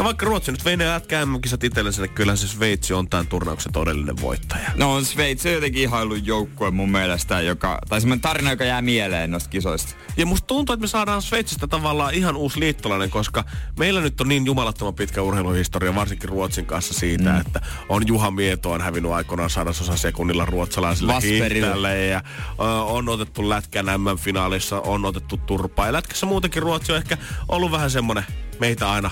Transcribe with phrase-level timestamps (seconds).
[0.00, 3.26] Ja vaikka Ruotsi nyt vei ne jätkä MM-kisat itsellensä, niin kyllä se Sveitsi on tämän
[3.26, 4.70] turnauksen todellinen voittaja.
[4.76, 8.82] No on Sveitsi on jotenkin ihailun joukkue mun mielestä, joka, tai semmoinen tarina, joka jää
[8.82, 9.94] mieleen noista kisoista.
[10.16, 13.44] Ja musta tuntuu, että me saadaan Sveitsistä tavallaan ihan uusi liittolainen, koska
[13.78, 17.40] meillä nyt on niin jumalattoman pitkä urheiluhistoria, varsinkin Ruotsin kanssa siitä, mm.
[17.40, 22.22] että on Juha Mieto on hävinnyt aikoinaan sadasosa sekunnilla ruotsalaisille hiihtäjälle ja
[22.60, 25.86] ö, on otettu lätkän MM-finaalissa, on otettu turpaa.
[25.86, 28.24] Ja lätkässä muutenkin Ruotsi on ehkä ollut vähän semmonen
[28.60, 29.10] meitä aina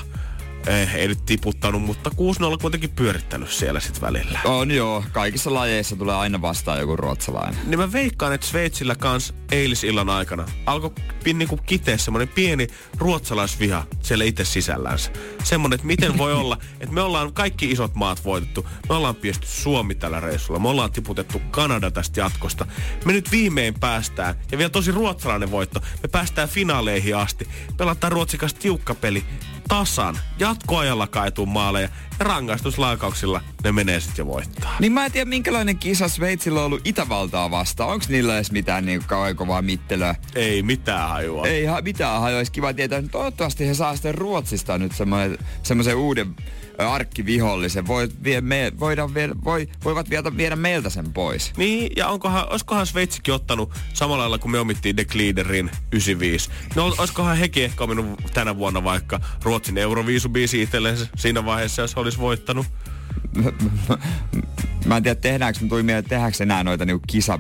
[0.69, 2.15] eh, ei nyt tiputtanut, mutta 6-0
[2.61, 4.41] kuitenkin pyörittänyt siellä sitten välillä.
[4.45, 7.61] On joo, kaikissa lajeissa tulee aina vastaan joku ruotsalainen.
[7.67, 10.93] Niin mä veikkaan, että Sveitsillä kans eilisillan aikana alkoi
[11.35, 12.67] niinku kiteä semmonen pieni
[12.99, 15.11] ruotsalaisviha siellä itse sisällänsä.
[15.45, 18.67] Semmonen, että miten voi olla, että me ollaan kaikki isot maat voitettu.
[18.89, 20.61] Me ollaan piesty Suomi tällä reissulla.
[20.61, 22.67] Me ollaan tiputettu Kanada tästä jatkosta.
[23.05, 27.49] Me nyt viimein päästään, ja vielä tosi ruotsalainen voitto, me päästään finaaleihin asti.
[27.77, 29.25] Pelataan Ruotsin kanssa tiukka peli
[29.69, 30.19] tasan.
[30.39, 31.89] Jatkoajalla kaituu maaleja
[32.19, 34.77] rangaistuslaakauksilla ne menee sitten jo voittaa.
[34.81, 37.91] Niin mä en tiedä, minkälainen kisa Sveitsillä on ollut Itävaltaa vastaan.
[37.91, 40.15] Onko niillä edes mitään niin kauhean kovaa mittelöä?
[40.35, 41.47] Ei mitään hajua.
[41.47, 42.39] Ei ha- mitään hajua.
[42.39, 43.03] Olisi kiva tietää.
[43.11, 44.93] Toivottavasti he saa sitten Ruotsista nyt
[45.63, 46.35] semmoisen uuden
[46.79, 47.87] arkkivihollisen.
[47.87, 51.53] Voi, vie, me, voidaan vie, voi, voivat viedä, viedä meiltä sen pois.
[51.57, 56.51] Niin, ja onkohan, olisikohan Sveitsikin ottanut samalla lailla kuin me omittiin The Cleaderin 95.
[56.75, 62.19] No olisikohan hekin ehkä ominut tänä vuonna vaikka Ruotsin Euroviisubiisi itselleen siinä vaiheessa, jos olisi
[62.19, 62.67] voittanut.
[64.85, 67.39] Mä en tiedä, tehdäänkö, mutta tuli mieleen, että tehdäänkö enää noita niinku kisa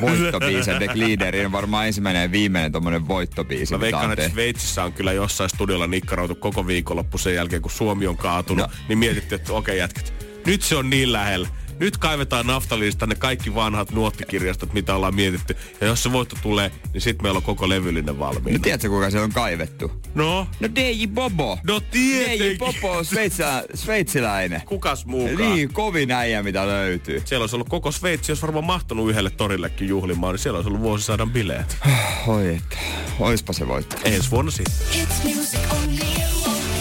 [0.00, 0.78] voittobiisejä.
[0.78, 3.74] The Leaderin on varmaan ensimmäinen ja viimeinen tommonen voittobiisi.
[3.74, 4.28] Mä veikkaan, että.
[4.28, 8.66] Sveitsissä on kyllä jossain studiolla nikkaroitu koko viikonloppu sen jälkeen, kun Suomi on kaatunut.
[8.66, 8.72] No.
[8.88, 10.12] Niin mietittiin, että okei jätkät,
[10.46, 11.48] nyt se on niin lähellä.
[11.80, 15.56] Nyt kaivetaan naftaliinista ne kaikki vanhat nuottikirjastot, mitä ollaan mietitty.
[15.80, 18.58] Ja jos se voitto tulee, niin sitten meillä on koko levyllinen No valmiina.
[18.58, 19.90] tiedätkö, kuka siellä on kaivettu?
[20.14, 21.58] No, No DJ Bobo.
[21.64, 22.58] no DJ tietenkin.
[22.58, 24.62] Bobo on sveitsilä, sveitsiläinen.
[24.66, 25.36] Kukas muukaan?
[25.54, 27.22] Niin, kovin äijä, mitä löytyy.
[27.24, 30.82] Siellä olisi ollut koko Sveitsi, jos varmaan mahtunut yhdelle torillekin juhlimaan, niin siellä olisi ollut
[30.82, 31.76] vuosisadan bileet.
[32.26, 32.76] Oi, että.
[33.20, 33.96] Oispa se voitto.
[34.04, 34.74] Ensi vuonna sitten.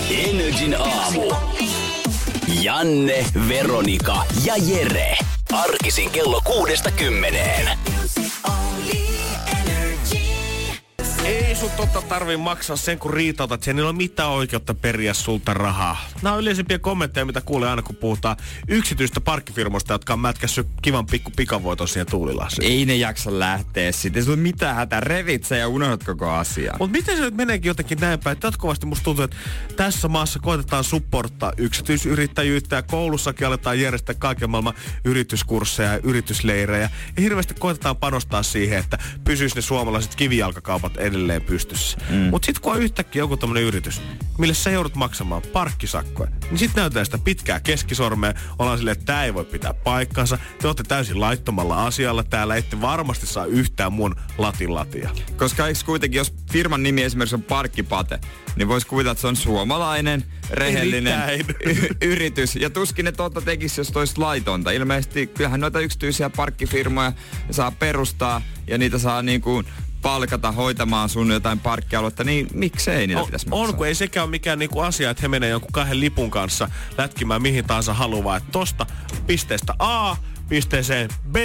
[0.09, 1.21] Energin aamu.
[2.47, 4.15] Janne, Veronika
[4.45, 5.17] ja Jere.
[5.51, 7.96] Arkisin kello kuudesta kymmeneen.
[11.59, 13.75] Sun totta tarvii maksaa sen, kun riitautat sen.
[13.75, 16.09] Niillä on mitään oikeutta periä sulta rahaa.
[16.21, 18.37] Nämä on yleisimpiä kommentteja, mitä kuulee aina, kun puhutaan
[18.67, 22.71] yksityistä parkkifirmoista, jotka on mätkässyt kivan pikku pikavoiton siihen tuulilasiin.
[22.71, 24.19] Ei ne jaksa lähteä sitten.
[24.19, 24.99] Ei sulla mitään hätää.
[24.99, 26.75] Revit se ja unohdat koko asiaa.
[26.79, 28.37] Mutta miten se nyt meneekin jotenkin näin päin?
[28.43, 29.37] Jatkuvasti musta tuntuu, että
[29.75, 34.73] tässä maassa koitetaan supporttaa yksityisyrittäjyyttä ja koulussakin aletaan järjestää kaiken maailman
[35.05, 36.89] yrityskursseja ja yritysleirejä.
[37.15, 41.97] Ja hirveästi koitetaan panostaa siihen, että pysyisi ne suomalaiset kivijalkakaupat edelleen pystyssä.
[42.09, 42.15] Mm.
[42.15, 44.01] Mutta sitten kun on yhtäkkiä joku tämmöinen yritys,
[44.37, 48.33] mille sä joudut maksamaan parkkisakkoja, niin sitten näytetään sitä pitkää keskisormea.
[48.59, 50.37] Ollaan silleen, että tämä ei voi pitää paikkansa.
[50.61, 55.09] Te olette täysin laittomalla asialla täällä, ette varmasti saa yhtään mun latin latia.
[55.37, 58.19] Koska eikö kuitenkin, jos firman nimi esimerkiksi on Parkkipate,
[58.55, 61.19] niin voisi kuvitella, että se on suomalainen, rehellinen
[61.65, 62.55] y- yritys.
[62.55, 64.71] Ja tuskin ne tuota tekisi, jos toisi laitonta.
[64.71, 67.13] Ilmeisesti kyllähän noita yksityisiä parkkifirmoja
[67.51, 69.65] saa perustaa ja niitä saa niin kuin
[70.01, 73.67] palkata hoitamaan sun jotain parkkialuetta, niin miksei niitä On, pitäisi maksaa?
[73.67, 76.69] on, kun ei sekään ole mikään niinku asia, että he menee jonkun kahden lipun kanssa
[76.97, 78.37] lätkimään mihin tahansa haluaa.
[78.37, 78.85] Että tosta
[79.27, 80.15] pisteestä A
[80.49, 81.35] pisteeseen B,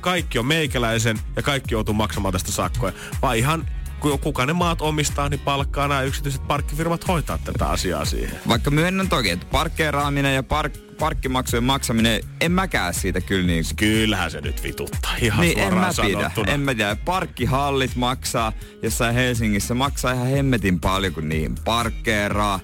[0.00, 2.92] kaikki on meikäläisen ja kaikki joutuu maksamaan tästä sakkoja.
[3.22, 3.66] Vai ihan
[4.00, 8.40] ku- kuka ne maat omistaa, niin palkkaa nämä yksityiset parkkifirmat hoitaa tätä asiaa siihen.
[8.48, 14.30] Vaikka myönnän toki, että parkkeeraaminen ja park- parkkimaksujen maksaminen, en mäkään siitä kyllä niin Kyllähän
[14.30, 15.92] se nyt vituttaa ihan Niin, en mä pidä.
[15.92, 16.52] sanottuna.
[16.52, 16.96] En mä tiedä.
[16.96, 18.52] Parkkihallit maksaa
[18.82, 19.74] jossain Helsingissä.
[19.74, 22.60] Maksaa ihan hemmetin paljon, kun niin parkkeeraa.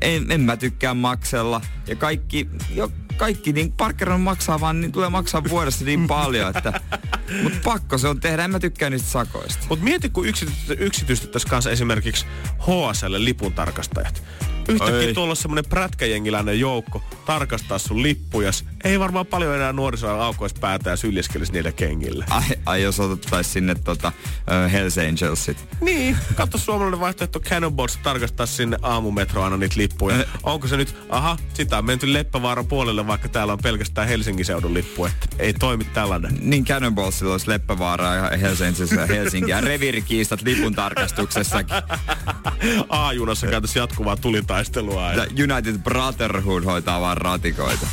[0.00, 1.60] En, en mä tykkää maksella.
[1.86, 6.80] Ja kaikki, jo, kaikki niin parkkeeran maksaa vaan, niin tulee maksaa vuodessa niin paljon, että...
[7.42, 8.44] Mutta pakko se on tehdä.
[8.44, 9.66] En mä tykkää niistä sakoista.
[9.68, 12.26] Mutta mieti, kun yksity- yksityistettäisiin kanssa esimerkiksi
[12.58, 14.22] HSL lipun tarkastajat.
[14.68, 15.14] Yhtäkkiä Ei.
[15.14, 20.96] tuolla semmonen prätkäjengiläinen joukko tarkastaa sun lippujas, ei varmaan paljon enää nuorisoa aukoisi päätä ja
[20.96, 22.24] syljeskelisi niillä kengillä.
[22.30, 25.68] Ai, ai jos otettaisiin sinne tota, uh, Hells Angelsit.
[25.80, 30.24] Niin, katso suomalainen vaihtoehto Cannonballs tarkastaa sinne aamumetro aina niitä lippuja.
[30.42, 34.74] Onko se nyt, aha, sitä on menty Leppävaaran puolelle, vaikka täällä on pelkästään Helsingin seudun
[34.74, 36.38] lippu, että ei toimi tällainen.
[36.40, 41.76] Niin Cannonballsilla olisi Leppävaara ja Hells Angels ja Helsinki ja reviirikiistat lipun tarkastuksessakin.
[42.88, 44.16] A-junassa käytössä jatkuvaa
[44.52, 45.24] aina.
[45.24, 47.86] Ja United Brotherhood hoitaa vaan ratikoita.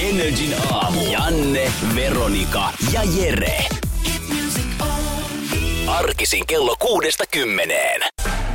[0.00, 1.12] Energin aamu.
[1.12, 3.68] Janne, Veronika ja Jere.
[5.86, 8.00] Arkisin kello kuudesta kymmeneen.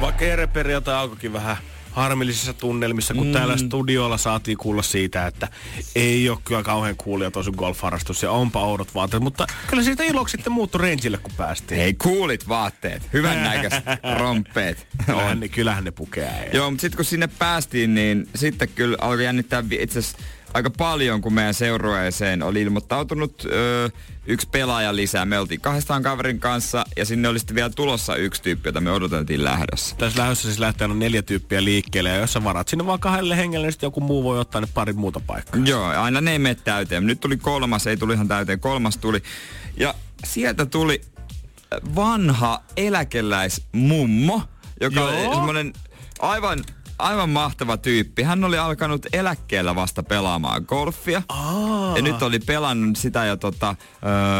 [0.01, 1.57] Vaikka Jere perjantai alkoikin vähän
[1.95, 3.33] harmillisissa tunnelmissa, kun mm.
[3.33, 5.47] täällä studiolla saatiin kuulla siitä, että
[5.95, 10.31] ei ole kyllä kauhean kuulia tosi golfharrastus ja onpa oudot vaatteet, mutta kyllä siitä iloksi
[10.31, 11.79] sitten muuttui rangeille, kun päästiin.
[11.79, 13.09] Hei, kuulit vaatteet.
[13.13, 13.83] Hyvän näköiset
[14.19, 14.87] romppeet.
[15.05, 16.49] Kyllähän, ne, kyllähän ne pukee.
[16.53, 20.17] Joo, mutta sitten kun sinne päästiin, niin sitten kyllä alkoi jännittää itse asiassa
[20.55, 23.89] aika paljon, kun meidän seurueeseen oli ilmoittautunut öö,
[24.25, 25.25] yksi pelaaja lisää.
[25.25, 28.91] Me oltiin kahdestaan kaverin kanssa ja sinne oli sitten vielä tulossa yksi tyyppi, jota me
[28.91, 29.95] odoteltiin lähdössä.
[29.95, 33.37] Tässä lähdössä siis lähtee aina neljä tyyppiä liikkeelle ja jos sä varat sinne vaan kahdelle
[33.37, 35.61] hengelle, niin sitten joku muu voi ottaa ne pari muuta paikkaa.
[35.65, 37.07] Joo, aina ne ei mene täyteen.
[37.07, 39.23] Nyt tuli kolmas, ei tuli ihan täyteen, kolmas tuli.
[39.77, 39.93] Ja
[40.25, 41.01] sieltä tuli
[41.95, 44.41] vanha eläkeläismummo,
[44.81, 45.09] joka Joo.
[45.09, 45.73] oli semmoinen
[46.19, 46.63] aivan
[46.99, 48.23] aivan mahtava tyyppi.
[48.23, 51.21] Hän oli alkanut eläkkeellä vasta pelaamaan golfia.
[51.29, 51.95] Aa.
[51.95, 53.75] Ja nyt oli pelannut sitä jo tota,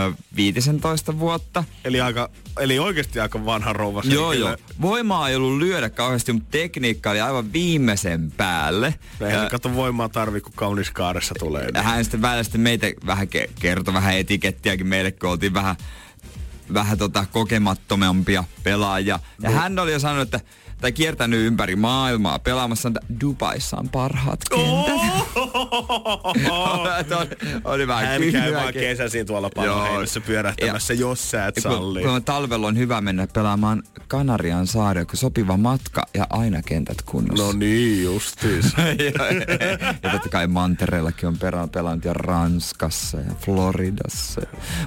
[0.06, 1.64] öö, 15 vuotta.
[1.86, 2.30] Eli, aika,
[2.60, 4.02] eli oikeasti aika vanha rouva.
[4.06, 4.58] Joo, kyllä- joo.
[4.82, 8.96] Voimaa ei ollut lyödä kauheasti, mutta tekniikka oli aivan viimeisen päälle.
[9.22, 11.70] Eihän Ja- se kato voimaa tarvi, kun kaunis kaaressa tulee.
[11.74, 15.76] ja hän sitten välillä sitten meitä vähän ke- kertoi vähän etikettiäkin meille, kun oltiin vähän,
[16.74, 19.20] vähän tota kokemattomampia pelaajia.
[19.42, 19.56] Ja No.
[19.56, 20.40] hän oli jo sanonut, että
[20.82, 22.92] tai kiertänyt ympäri maailmaa pelaamassa,
[23.22, 24.68] Dubaissa on parhaat kentät.
[25.36, 25.45] oli,
[27.64, 29.66] oli vähän Hän käy vaan kesäisin tuolla Joo.
[29.76, 32.04] paloheimessä pyörähtämässä, Ja- jos sä et Ja kun, salli.
[32.04, 37.46] kun talvella on hyvä mennä pelaamaan Kanarian saari, kun sopiva matka ja aina kentät kunnossa.
[37.46, 38.66] No niin, justiis.
[40.04, 44.42] ja totta kai mantereellakin on perään pelannut ja Ranskassa ja Floridassa.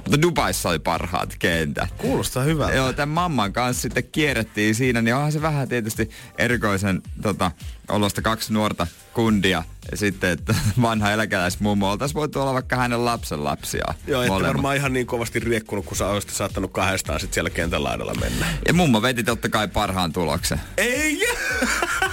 [0.05, 1.89] Mutta Dubaissa oli parhaat kentät.
[1.97, 2.75] Kuulostaa hyvältä.
[2.75, 7.51] Joo, tämän mamman kanssa sitten kierrettiin siinä, niin onhan se vähän tietysti erikoisen tota,
[7.89, 9.63] olosta kaksi nuorta kundia.
[9.91, 13.85] Ja sitten, että vanha eläkeläismummo oltaisiin voitu olla vaikka hänen lapsen lapsia.
[14.07, 17.83] Joo, että varmaan ihan niin kovasti riekkunut, kun sä olisit saattanut kahdestaan sit siellä kentän
[17.83, 18.45] laidalla mennä.
[18.67, 20.61] Ja mummo veti totta kai parhaan tuloksen.
[20.77, 21.19] Ei!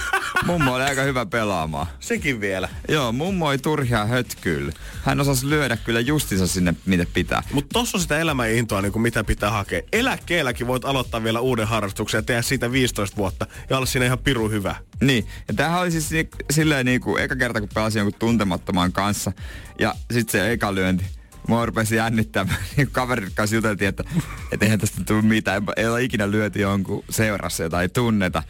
[0.47, 1.87] Mummo oli aika hyvä pelaamaan.
[1.99, 2.69] Sekin vielä.
[2.89, 4.71] Joo, mummo ei turhia hötkyillä.
[5.03, 7.43] Hän osasi lyödä kyllä justiinsa sinne, mitä pitää.
[7.51, 9.81] Mutta tossa on sitä elämän intoa, niin kuin mitä pitää hakea.
[9.93, 14.19] Eläkkeelläkin voit aloittaa vielä uuden harrastuksen ja tehdä siitä 15 vuotta ja olla siinä ihan
[14.19, 14.75] piru hyvä.
[15.01, 19.31] Niin, ja tämähän oli siis ni- silleen niinku, eka kerta kun pelasin jonkun tuntemattoman kanssa,
[19.79, 21.05] ja sitten se eka lyönti,
[21.47, 24.03] mua rupesi jännittämään, niin kaverin kanssa juteltiin, että
[24.51, 28.43] et eihän tästä tule mitään, ei ole ikinä lyöty jonkun seurassa, jota ei tunneta.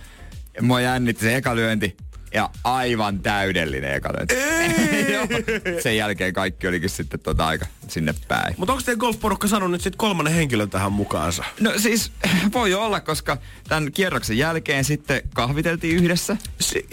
[0.58, 1.98] Ja mua jännitti se eka lyönti,
[2.34, 4.36] ja aivan täydellinen eka lyönti.
[5.14, 5.28] Joo.
[5.84, 8.56] Sen jälkeen kaikki olikin sitten tota aika sinne päin.
[8.58, 11.44] Mutta onko teidän golfporukka sanonut nyt sitten kolmannen henkilön tähän mukaansa?
[11.60, 12.12] No siis
[12.54, 13.38] voi olla, koska
[13.68, 16.38] tämän kierroksen jälkeen sitten kahviteltiin yhdessä.
[16.60, 16.88] Si-.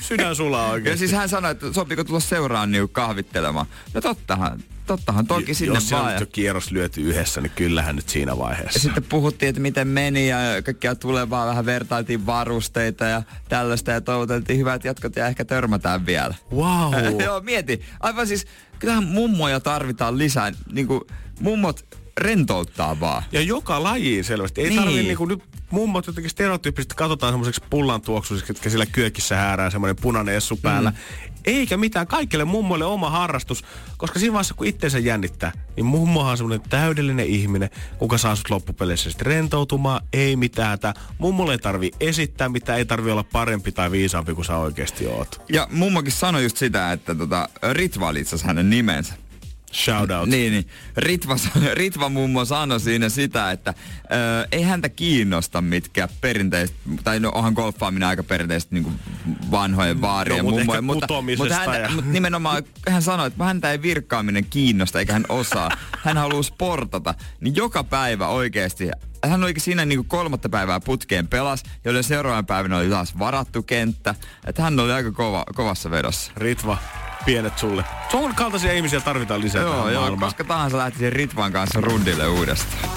[0.00, 0.98] Sydän sulaa Ja oikeesti.
[0.98, 3.66] siis hän sanoi, että sopiko tulla seuraan niin kahvittelemaan.
[3.94, 4.60] No tottahan,
[4.90, 6.10] tottahan toki sinne Jos vaan.
[6.12, 8.76] nyt jo kierros lyöty yhdessä, niin kyllähän nyt siinä vaiheessa.
[8.76, 14.00] Ja sitten puhuttiin, että miten meni ja kaikkia tulevaa vähän vertailtiin varusteita ja tällaista ja
[14.00, 16.34] toivoteltiin hyvät jatkot ja ehkä törmätään vielä.
[16.54, 16.94] Wow.
[17.24, 17.80] Joo, mieti.
[18.00, 18.46] Aivan siis,
[18.78, 20.52] kyllähän mummoja tarvitaan lisää.
[20.72, 21.00] Niin kuin,
[21.40, 21.84] mummot
[22.18, 23.22] rentouttaa vaan.
[23.32, 24.60] Ja joka lajiin selvästi.
[24.60, 24.80] Ei Niin.
[24.82, 29.96] tarvii niinku nyt mummot jotenkin stereotyyppisesti katsotaan semmoiseksi pullan tuoksuisiksi, jotka siellä kyökissä häärää semmoinen
[30.02, 30.90] punainen essu päällä.
[30.90, 30.96] Mm.
[31.44, 33.64] Eikä mitään, kaikille mummoille oma harrastus,
[33.96, 38.50] koska siinä vaiheessa kun itseensä jännittää, niin mummohan on semmoinen täydellinen ihminen, kuka saa sut
[38.50, 40.78] loppupeleissä sitten rentoutumaan, ei mitään.
[40.78, 40.94] Tää.
[41.18, 45.42] Mummolle ei tarvi esittää mitään, ei tarvi olla parempi tai viisaampi kuin sä oikeasti oot.
[45.48, 48.12] Ja mummokin sanoi just sitä, että tota, Ritva
[48.44, 49.14] hänen nimensä.
[49.72, 50.28] Shout out.
[50.28, 50.68] Niin, niin.
[50.96, 51.36] Ritva,
[51.74, 53.74] Ritva mummo sanoi siinä sitä, että
[54.04, 58.86] ö, ei häntä kiinnosta mitkä perinteiset, tai no onhan golfaaminen aika perinteistä niin
[59.50, 64.44] vanhojen vaarien No, mummojen, mutta, mutta, ja- mutta nimenomaan hän sanoi, että häntä ei virkkaaminen
[64.50, 65.70] kiinnosta eikä hän osaa.
[66.04, 68.90] Hän haluaa sportata, niin joka päivä oikeasti
[69.26, 74.14] hän oli siinä niin kolmatta päivää putkeen pelas, jolle seuraavan päivänä oli taas varattu kenttä.
[74.46, 76.32] Että hän oli aika kova, kovassa vedossa.
[76.36, 76.78] Ritva,
[77.24, 77.84] pienet sulle.
[78.10, 80.32] Sun kaltaisia ihmisiä tarvitaan lisää Joo, tähän joo, maailmaan.
[80.32, 82.90] koska tahansa lähtisin Ritvan kanssa rundille uudestaan.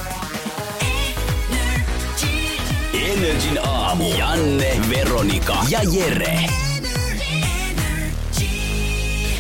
[2.93, 4.13] Energin aamu.
[4.17, 6.39] Janne, Veronika ja Jere.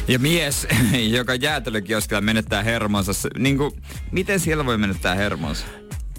[0.07, 0.67] Ja mies,
[1.17, 3.71] joka jäätelökioskilla menettää hermonsa, niin kuin,
[4.11, 5.65] miten siellä voi menettää hermonsa?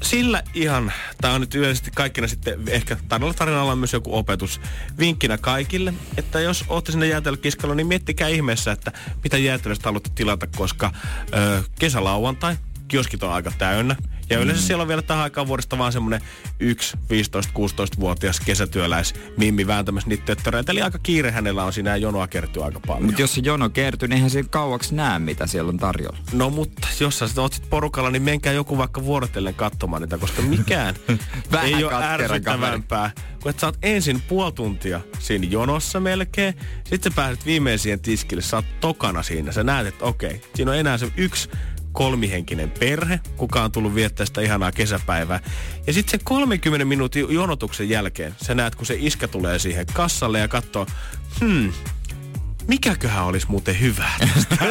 [0.04, 4.60] Sillä ihan, tämä on nyt yleisesti kaikkina sitten ehkä tarinalla tarinalla on myös joku opetus
[4.98, 8.92] vinkkinä kaikille, että jos olette sinne jäätelökiskalla, niin miettikää ihmeessä, että
[9.22, 10.92] mitä jäätelöstä haluatte tilata, koska
[11.34, 12.56] ö, kesälauantai,
[12.88, 13.96] kioskit on aika täynnä.
[14.30, 14.66] Ja yleensä mm.
[14.66, 16.20] siellä on vielä tähän aikaan vuodesta vaan semmonen
[16.60, 20.72] 1, 15, 16-vuotias kesätyöläis Mimmi vääntämässä niitä töttöreitä.
[20.72, 23.04] Eli aika kiire hänellä on siinä ja jonoa kertyy aika paljon.
[23.04, 26.18] Mutta jos se jono kertyy, niin eihän se kauaksi näe, mitä siellä on tarjolla.
[26.32, 30.42] No mutta jos sä oot sit porukalla, niin menkää joku vaikka vuorotellen katsomaan niitä, koska
[30.42, 30.94] mikään
[31.62, 33.10] ei ole ärsyttävämpää,
[33.42, 36.54] kun että sä oot ensin puoli tuntia siinä jonossa melkein,
[36.84, 40.70] sitten sä pääset viimein siihen tiskille, sä oot tokana siinä, sä näet, että okei, siinä
[40.70, 41.48] on enää se yksi
[41.94, 45.40] kolmihenkinen perhe, kuka on tullut viettää sitä ihanaa kesäpäivää.
[45.86, 50.38] Ja sitten sen 30 minuutin jonotuksen jälkeen sä näet, kun se iskä tulee siihen kassalle
[50.38, 50.86] ja katsoo,
[51.40, 51.72] hmm,
[52.68, 54.56] mikäköhän olisi muuten hyvä tästä?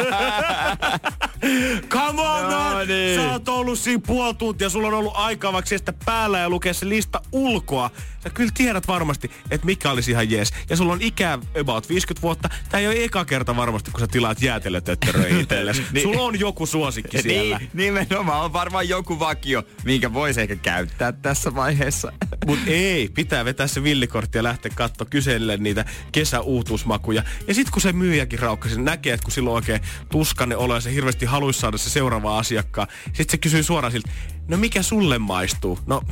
[1.88, 2.86] Come on, No man!
[2.88, 3.20] niin.
[3.20, 6.74] Sä oot ollut siinä puoli tuntia, sulla on ollut aikaa vaikka sitä päällä ja lukea
[6.74, 7.90] se lista ulkoa.
[8.22, 10.52] Sä kyllä tiedät varmasti, että mikä olisi ihan jees.
[10.70, 12.48] Ja sulla on ikää about 50 vuotta.
[12.68, 15.82] Tää ei ole eka kerta varmasti, kun sä tilaat jäätelötötteröä itsellesi.
[15.92, 16.02] Niin.
[16.02, 17.58] Sulla on joku suosikki siellä.
[17.58, 22.12] Niin, nimenomaan on varmaan joku vakio, minkä voisi ehkä käyttää tässä vaiheessa.
[22.46, 27.22] Mut ei, pitää vetää se villikortti ja lähteä katsoa kyselle niitä kesäuutuusmakuja.
[27.48, 30.80] Ja sit kun se myyjäkin raukkasi, niin näkee, että kun silloin oikein tuskanne olo ja
[30.80, 32.88] se hirveästi haluaisi saada se seuraava asiakkaan.
[33.12, 34.10] Sit se kysyy suoraan siltä,
[34.48, 35.78] no mikä sulle maistuu?
[35.86, 36.02] No,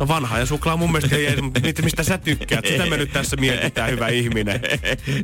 [0.00, 2.66] no vanha ja suklaa mun mielestä ei, mutta niitä mistä sä tykkäät.
[2.66, 4.60] Sitä me nyt tässä mietitään, hyvä ihminen.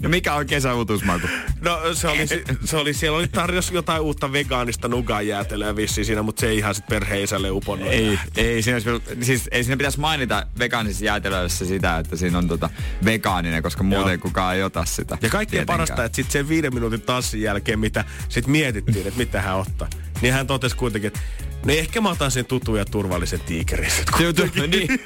[0.03, 1.27] No mikä on kesäutusmaku?
[1.61, 2.27] No se oli,
[2.65, 6.75] se oli siellä oli tarjos jotain uutta vegaanista nugaa-jäätelöä vissiin siinä, mutta se ei ihan
[6.75, 7.89] sit perheisälle uponnut.
[7.89, 8.81] Ei, ei siinä,
[9.23, 12.71] siis, ei siinä pitäisi mainita vegaanisessa jäätelössä sitä, että siinä on tota
[13.05, 14.19] vegaaninen, koska muuten Joo.
[14.19, 15.19] kukaan ei ota sitä.
[15.23, 19.43] Ja kaikkein parasta, että sitten sen viiden minuutin tanssin jälkeen, mitä sit mietittiin, että mitä
[19.43, 19.89] hän ottaa,
[20.23, 21.21] niin hän totesi kuitenkin, että
[21.67, 23.91] no ehkä mä otan sen tutun ja turvallisen tiikerin.
[24.21, 24.33] Joo,
[24.67, 24.89] niin.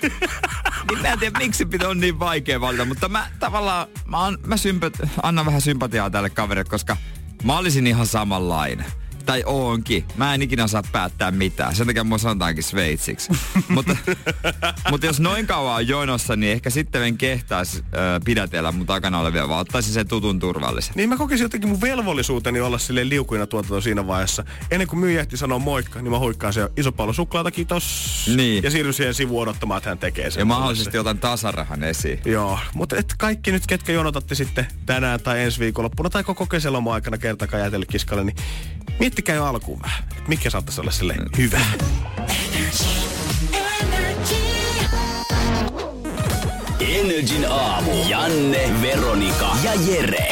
[0.88, 4.38] niin mä en tiedä, miksi pitää on niin vaikea valita, mutta mä tavallaan, mä, on,
[4.46, 6.96] mä sympat, annan vähän sympatiaa tälle kaverille, koska
[7.44, 8.86] mä olisin ihan samanlainen.
[9.26, 10.04] Tai oonkin.
[10.16, 11.74] Mä en ikinä osaa päättää mitään.
[11.74, 13.32] Sen takia mua sanotaankin Sveitsiksi.
[13.68, 13.96] mutta,
[14.90, 19.20] mutta jos noin kauan on jonossa, niin ehkä sitten en kehtaisi ö, pidätellä mun takana
[19.20, 20.92] olevia, vaan ottaisin sen tutun turvallisen.
[20.96, 24.44] Niin mä kokisin jotenkin mun velvollisuuteni olla sille liukuina tuotanto siinä vaiheessa.
[24.70, 28.30] Ennen kuin myyjä ehti sanoa moikka, niin mä huikkaan se iso pallo suklaata, kiitos.
[28.36, 28.64] Niin.
[28.64, 30.40] Ja siirryn siihen sivuun odottamaan, että hän tekee sen.
[30.40, 32.20] Ja mahdollisesti otan tasarahan esiin.
[32.24, 36.94] Joo, mutta et kaikki nyt, ketkä jonotatte sitten tänään tai ensi viikonloppuna tai koko kesäloma
[36.94, 38.36] aikana kertakaan jäätelle kiskalle, niin
[39.00, 41.60] miettikää jo alkuun vähän, että mikä saattaisi olla sille hyvä.
[46.80, 47.92] Energin aamu.
[48.08, 50.28] Janne, Veronika ja Jere.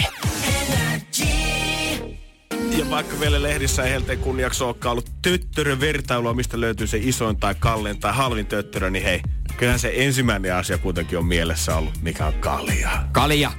[2.78, 7.36] Ja vaikka vielä lehdissä ei helteen kunniaksi olekaan ollut töttörön vertailua, mistä löytyy se isoin
[7.36, 9.20] tai kallein tai halvin töttörö, niin hei,
[9.56, 12.90] kyllähän se ensimmäinen asia kuitenkin on mielessä ollut, mikä on kalja.
[13.12, 13.52] Kalia!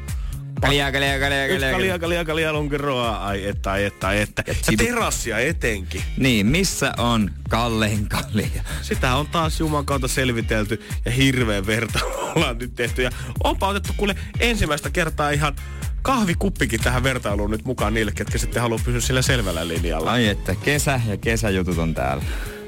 [0.62, 1.72] Kalia, kalia, kalia, kalia.
[1.72, 4.44] kalia, kalia, kalia, lonkeroa, ai että, ai että, ai että.
[4.48, 6.02] Ja terassia etenkin.
[6.18, 8.64] Niin, missä on kallein kalia?
[8.82, 13.02] Sitä on taas Juman kautta selvitelty ja hirveän verta ollaan nyt tehty.
[13.02, 13.12] Ja
[13.44, 15.56] onpa otettu kuule ensimmäistä kertaa ihan
[16.02, 20.12] kahvikuppikin tähän vertailuun nyt mukaan niille, ketkä sitten haluaa pysyä sillä selvällä linjalla.
[20.12, 22.24] Ai että kesä ja kesäjutut on täällä.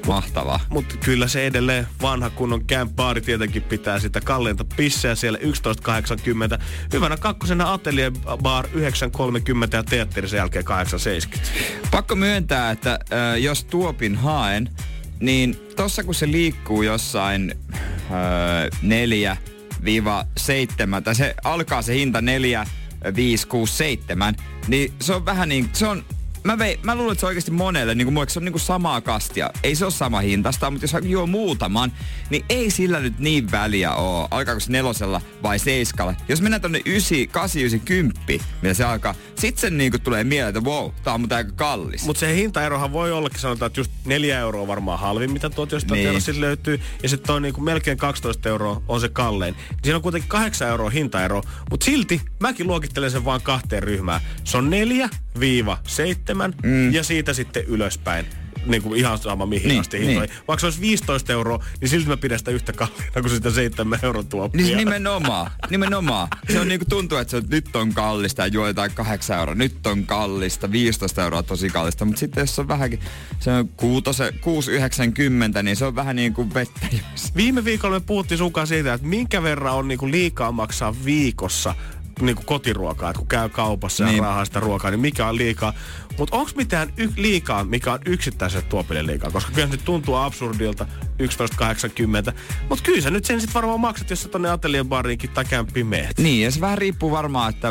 [0.06, 0.60] Mahtavaa.
[0.68, 6.62] Mutta kyllä se edelleen vanha kunnon Camp Baari tietenkin pitää sitä kalleinta pisseä siellä 11.80.
[6.92, 8.12] Hyvänä kakkosena Atelier
[8.42, 8.70] Bar 9.30
[9.72, 10.64] ja teatteri sen jälkeen
[11.34, 11.38] 8.70.
[11.90, 14.70] Pakko myöntää, että äh, jos tuopin haen,
[15.20, 19.36] niin tossa kun se liikkuu jossain äh, neljä
[19.84, 22.66] viiva seitsemän, tai se alkaa se hinta neljä,
[23.16, 24.34] viisi, kuusi, seitsemän,
[24.68, 26.04] niin se on vähän niin, se on
[26.44, 28.60] Mä, vei, mä luulen, että se on oikeasti monelle, niin kuin se on niin kuin
[28.60, 29.50] samaa kastia.
[29.62, 31.92] Ei se ole sama hintasta, mutta jos juo muutaman,
[32.30, 34.28] niin ei sillä nyt niin väliä ole.
[34.30, 36.14] Alkaako se nelosella vai seiskalla.
[36.28, 38.12] Jos mennään tonne 9, 8, 9, 10,
[38.62, 42.04] mitä se alkaa, sit sen niin kuin tulee mieleen, että wow, tää on aika kallis.
[42.04, 45.96] Mutta se hintaerohan voi ollakin, sanotaan, että just neljä euroa varmaan halvin, mitä tuot jostain
[45.98, 46.08] Niin.
[46.08, 46.80] terassilta löytyy.
[47.02, 49.54] Ja sitten toi niinku melkein 12 euroa on se kallein.
[49.82, 51.42] Siinä on kuitenkin 8 euroa hintaero.
[51.70, 54.20] Mutta silti mäkin luokittelen sen vaan kahteen ryhmään.
[54.44, 56.92] Se on 4-7 mm.
[56.92, 58.26] ja siitä sitten ylöspäin.
[58.68, 60.20] Niin kuin ihan sama mihin Niin, niin, asti hintoihin.
[60.20, 60.30] niin.
[60.30, 60.44] Niin.
[60.48, 63.98] Vaikka se olisi 15 euroa, niin silti mä pidän sitä yhtä kalliina kuin sitä 7
[64.02, 64.62] euron tuoppia.
[64.62, 66.28] Niin nimenomaan, nimenomaan.
[66.52, 69.54] Se on niinku tuntuu, että se on, nyt on kallista ja juo jotain 8 euroa,
[69.54, 72.04] nyt on kallista, 15 euroa tosi kallista.
[72.04, 73.00] Mutta sitten jos se on vähänkin,
[73.40, 73.68] se on
[75.56, 76.86] 6,90, niin se on vähän niin kuin vettä.
[77.36, 81.74] Viime viikolla me puhuttiin sunkaan siitä, että minkä verran on niinku liikaa maksaa viikossa
[82.20, 84.22] niin kuin kotiruokaa, että kun käy kaupassa ja Niin.
[84.22, 85.72] rahaa sitä ruokaa, niin mikä on liikaa.
[86.18, 89.30] Mutta onko mitään y- liikaa, mikä on yksittäiselle tuopille liikaa?
[89.30, 90.86] Koska kyllä se nyt tuntuu absurdilta
[91.18, 92.32] 11.80.
[92.68, 96.18] Mutta kyllä sä nyt sen sitten varmaan maksat, jos sä tonne atelierbaariinkin tai kämppiin meet.
[96.18, 97.68] Niin, ja se vähän riippuu varmaan, että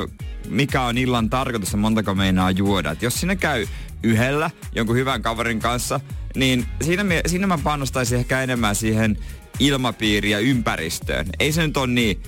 [0.50, 2.92] mikä on illan tarkoitus ja montako meinaa juoda.
[2.92, 3.68] Et jos sinne käy
[4.04, 6.00] yhdellä jonkun hyvän kaverin kanssa,
[6.36, 9.18] niin siinä, mie- siinä mä panostaisin ehkä enemmän siihen
[9.60, 11.26] ilmapiiriin ja ympäristöön.
[11.40, 12.24] Ei se nyt ole niin,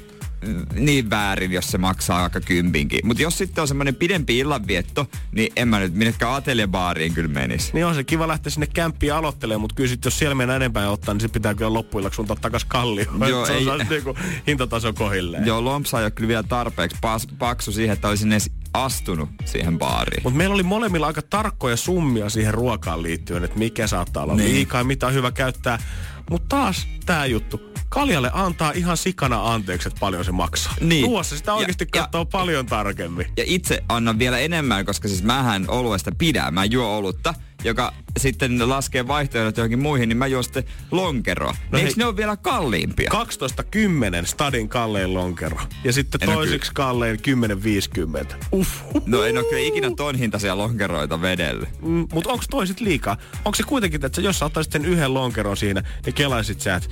[0.74, 3.00] niin väärin, jos se maksaa aika kympinkin.
[3.03, 7.72] Mutta jos sitten on semmoinen pidempi illanvietto, niin en mä nyt minnekään ateljebaariin kyllä menisi.
[7.74, 10.89] Niin on se kiva lähteä sinne kämppiin aloittelemaan, mutta kyllä sit, jos siellä mennään enempää
[10.89, 13.29] ottaa, niin se pitää kyllä loppuillaksi sun takas kallioon.
[13.29, 14.17] Joo, se ei- on niinku
[14.48, 15.46] hintataso kohilleen.
[15.46, 19.77] Joo, lompsa ei ole kyllä vielä tarpeeksi pas, paksu siihen, että olisin edes astunut siihen
[19.79, 20.24] baariin.
[20.24, 24.51] Mutta meillä oli molemmilla aika tarkkoja summia siihen ruokaan liittyen, että mikä saattaa olla Niin.
[24.55, 25.79] liikaa ja mitä on hyvä käyttää.
[26.29, 27.62] Mutta taas tämä juttu.
[27.89, 30.74] Kaljalle antaa ihan sikana anteeksi, että paljon se maksaa.
[30.81, 31.05] Niin.
[31.05, 33.25] Ruoassa sitä Ja- oikeasti ja- katsoo paljon tarkemmin.
[33.38, 36.53] Ja itse annan vielä enemmän, koska siis mähän oluesta pidän.
[36.53, 37.33] Mä juo olutta,
[37.63, 41.56] joka sitten laskee vaihtoehdot johonkin muihin, niin mä juon sitten lonkeroa.
[41.72, 43.12] No Eikö hei- ne ole vielä kalliimpia?
[44.22, 45.58] 12.10 stadin kallein lonkero.
[45.84, 47.20] Ja sitten En oo toiseksi kallein
[48.30, 48.36] 10.50.
[48.54, 48.82] Uff.
[49.06, 51.70] no en ole kyllä ikinä ton hintaisia lonkeroita vedellyt.
[51.82, 53.18] Mm, Mutta onko toiset liikaa?
[53.46, 56.89] Onko se kuitenkin, että jos sä ottaisit sen yhden lonkeron siinä, niin kelaisit sä, että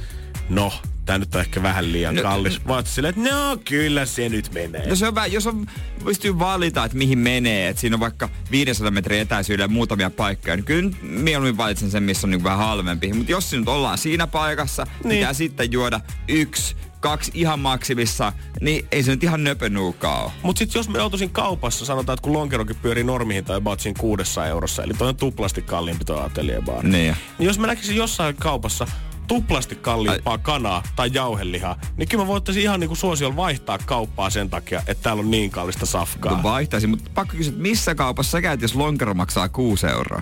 [0.49, 0.73] no,
[1.05, 2.61] tää nyt on ehkä vähän liian No, kallis.
[2.67, 4.89] Oot silleen, että no kyllä se nyt menee.
[4.89, 5.65] No se on vähän, jos on,
[6.05, 10.65] pystyy valita, että mihin menee, että siinä on vaikka 500 metrin etäisyydellä muutamia paikkoja, niin
[10.65, 13.13] kyllä mieluummin valitsen sen, missä on niin vähän halvempi.
[13.13, 15.09] Mutta jos nyt ollaan siinä paikassa, niin.
[15.09, 15.19] Niin.
[15.19, 20.31] pitää sitten juoda yksi, kaksi ihan maksimissa, niin ei se nyt ihan nöpönuukaa ole.
[20.43, 24.45] Mutta sitten jos me joutuisin kaupassa, sanotaan, että kun lonkerokin pyörii normihinta about siinä kuudessa
[24.45, 26.89] eurossa, eli toi on tuplasti kalliimpi toi atelierbaari.
[26.89, 27.15] Niin.
[27.39, 28.87] Niin jos mä näkisin jossain kaupassa
[29.27, 30.39] tuplasti kalliimpaa Ai.
[30.41, 35.03] kanaa tai jauhelihaa, niin kyllä mä voittaisin ihan niinku suosiolla vaihtaa kauppaa sen takia, että
[35.03, 36.43] täällä on niin kallista safkaa.
[36.43, 40.21] Vaihtaisin, mutta pakko kysyä, että missä kaupassa sä käyt, jos lonkero maksaa 6 euroa?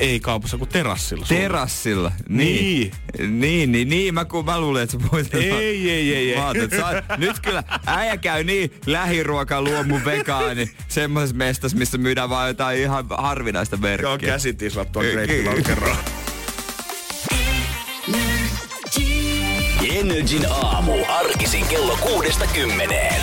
[0.00, 1.26] Ei kaupassa kuin terassilla.
[1.26, 1.40] sulla.
[1.40, 2.12] Terassilla.
[2.28, 2.92] Niin.
[3.18, 4.14] Niin, niin, niin.
[4.14, 5.34] Mä, kun mä luulen, että sä voit...
[5.34, 6.36] Ei, ei, ei, ei.
[6.36, 12.48] Mä sä, nyt kyllä äijä käy niin lähiruoka luomu vegaani semmoisessa mestassa, missä myydään vaan
[12.48, 14.08] jotain ihan harvinaista merkkiä.
[14.08, 15.96] Joo, käsitislattua Ei, greittilonkeroa.
[19.94, 20.92] Energin aamu.
[21.08, 23.22] Arkisin kello kuudesta kymmeneen.